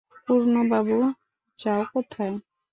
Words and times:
পূর্ণবাবু, 0.25 0.97
যাও 1.59 1.81
কোথায়! 1.93 2.35